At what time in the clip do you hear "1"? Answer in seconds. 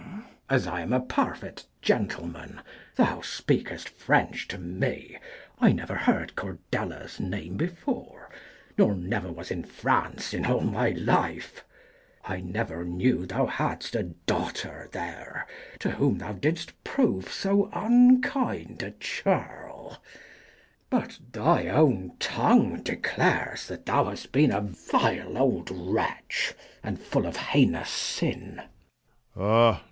5.59-5.75, 8.69-8.69